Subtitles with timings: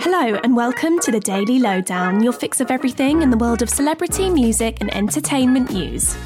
[0.00, 3.68] Hello, and welcome to the Daily Lowdown, your fix of everything in the world of
[3.68, 6.16] celebrity, music, and entertainment news.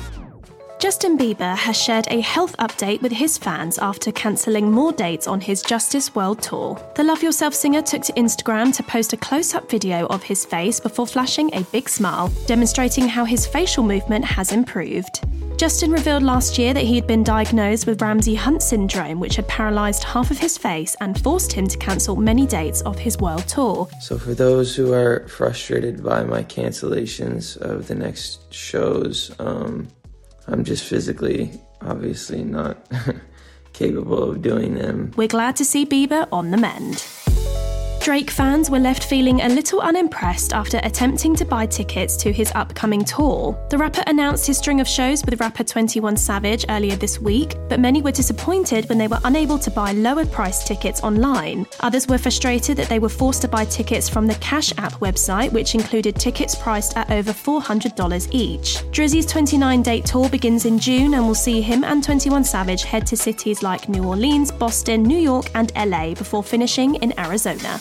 [0.78, 5.40] Justin Bieber has shared a health update with his fans after cancelling more dates on
[5.40, 6.78] his Justice World Tour.
[6.96, 10.44] The Love Yourself singer took to Instagram to post a close up video of his
[10.44, 15.24] face before flashing a big smile, demonstrating how his facial movement has improved.
[15.62, 19.46] Justin revealed last year that he had been diagnosed with Ramsay Hunt syndrome, which had
[19.46, 23.46] paralysed half of his face and forced him to cancel many dates of his world
[23.46, 23.86] tour.
[24.00, 29.86] So, for those who are frustrated by my cancellations of the next shows, um,
[30.48, 32.84] I'm just physically, obviously, not
[33.72, 35.12] capable of doing them.
[35.14, 37.06] We're glad to see Bieber on the mend.
[38.02, 42.50] Drake fans were left feeling a little unimpressed after attempting to buy tickets to his
[42.56, 43.56] upcoming tour.
[43.70, 47.78] The rapper announced his string of shows with rapper 21 Savage earlier this week, but
[47.78, 51.64] many were disappointed when they were unable to buy lower priced tickets online.
[51.78, 55.52] Others were frustrated that they were forced to buy tickets from the Cash App website,
[55.52, 58.78] which included tickets priced at over $400 each.
[58.90, 63.06] Drizzy's 29 date tour begins in June and will see him and 21 Savage head
[63.06, 67.80] to cities like New Orleans, Boston, New York, and LA before finishing in Arizona.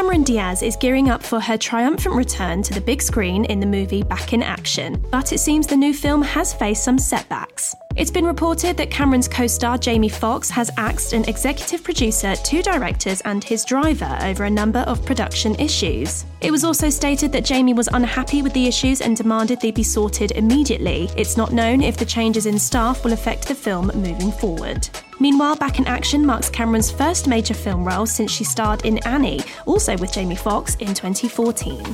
[0.00, 3.66] Cameron Diaz is gearing up for her triumphant return to the big screen in the
[3.66, 7.74] movie Back in Action, but it seems the new film has faced some setbacks.
[7.96, 12.62] It's been reported that Cameron's co star Jamie Foxx has axed an executive producer, two
[12.62, 16.24] directors, and his driver over a number of production issues.
[16.40, 19.82] It was also stated that Jamie was unhappy with the issues and demanded they be
[19.82, 21.10] sorted immediately.
[21.14, 24.88] It's not known if the changes in staff will affect the film moving forward.
[25.20, 29.40] Meanwhile, Back in Action marks Cameron's first major film role since she starred in Annie,
[29.66, 31.84] also with Jamie Foxx, in 2014.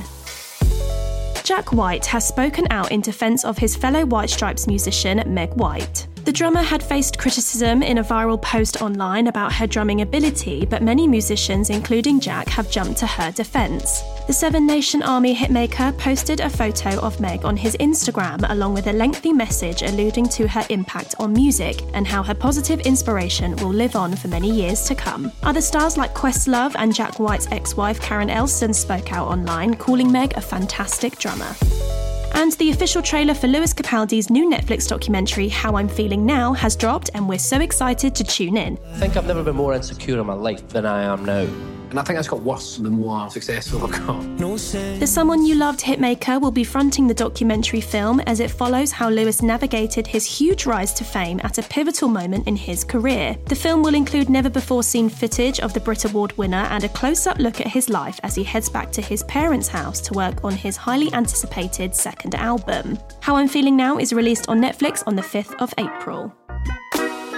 [1.43, 6.07] Jack White has spoken out in defense of his fellow White Stripes musician Meg White.
[6.27, 10.83] The drummer had faced criticism in a viral post online about her drumming ability, but
[10.83, 14.03] many musicians, including Jack, have jumped to her defense.
[14.27, 18.87] The Seven Nation Army hitmaker posted a photo of Meg on his Instagram along with
[18.87, 23.69] a lengthy message alluding to her impact on music and how her positive inspiration will
[23.69, 25.31] live on for many years to come.
[25.43, 30.11] Other stars like Questlove and Jack White's ex wife Karen Elson spoke out online, calling
[30.11, 31.55] Meg a fantastic drummer.
[32.33, 36.75] And the official trailer for Lewis Capaldi's new Netflix documentary, How I'm Feeling Now, has
[36.75, 38.77] dropped, and we're so excited to tune in.
[38.93, 41.47] I think I've never been more insecure in my life than I am now.
[41.89, 44.37] And I think that's got worse the more successful I've got.
[44.37, 49.09] The Someone You Loved hitmaker will be fronting the documentary film as it follows how
[49.09, 53.37] Lewis navigated his huge rise to fame at a pivotal moment in his career.
[53.45, 56.89] The film will include never before seen footage of the Brit Award winner and a
[56.89, 60.13] close up look at his life as he heads back to his parents' house to
[60.13, 62.97] work on his highly anticipated second album.
[63.21, 66.35] How I'm Feeling Now is released on Netflix on the 5th of April.